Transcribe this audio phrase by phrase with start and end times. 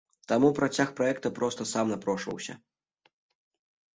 [0.31, 2.57] Таму працяг праекта проста сам напрошваўся.